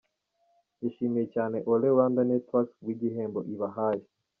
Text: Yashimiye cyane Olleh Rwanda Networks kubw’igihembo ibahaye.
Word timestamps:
Yashimiye 0.83 1.25
cyane 1.35 1.55
Olleh 1.71 1.91
Rwanda 1.93 2.21
Networks 2.29 2.73
kubw’igihembo 2.77 3.39
ibahaye. 3.53 4.05